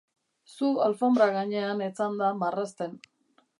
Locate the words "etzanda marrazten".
1.89-3.01